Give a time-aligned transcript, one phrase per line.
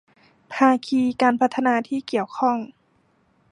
[0.53, 2.57] ภาคีการพัฒนาที่เกี่ยวข้อง